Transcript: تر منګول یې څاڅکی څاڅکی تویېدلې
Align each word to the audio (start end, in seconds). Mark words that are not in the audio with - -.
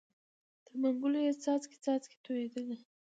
تر 0.65 0.73
منګول 0.81 1.13
یې 1.23 1.31
څاڅکی 1.43 1.77
څاڅکی 1.85 2.17
تویېدلې 2.25 2.77